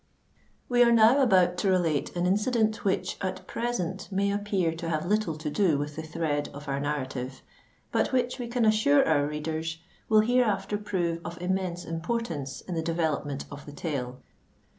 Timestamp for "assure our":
8.65-9.27